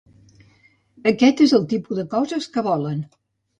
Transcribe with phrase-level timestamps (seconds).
[1.11, 3.07] Aquest és el tipus de coses que volen.